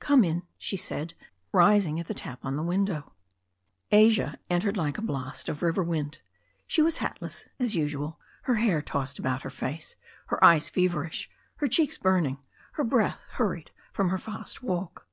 [0.00, 1.14] "Come in," she said,
[1.52, 3.02] rising at the tap on her window
[3.88, 4.00] pane.
[4.00, 6.18] Asia entered like a blast of river wind.
[6.66, 8.18] She was hatless, as usual,
[8.50, 9.94] her hair tossed about her face,
[10.26, 12.38] her eyes feverish, her cheeks burning,
[12.72, 15.06] her breath hurried from her fast walk.